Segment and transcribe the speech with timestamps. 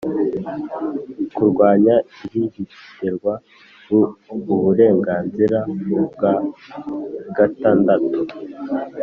[1.35, 1.95] Kurwanya
[2.25, 3.33] ihihiterwa
[3.89, 4.01] ru
[4.53, 5.59] uburenganzira
[6.13, 6.33] bwa
[7.37, 8.19] gatandatu